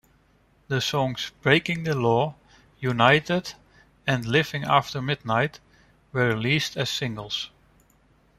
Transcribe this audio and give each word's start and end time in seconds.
The 0.67 0.81
songs 0.81 1.31
"Breaking 1.43 1.83
the 1.83 1.93
Law", 1.95 2.33
"United", 2.79 3.53
and 4.07 4.25
"Living 4.25 4.63
After 4.63 4.99
Midnight" 4.99 5.59
were 6.11 6.29
released 6.33 6.75
as 6.75 6.89
singles. 6.89 7.51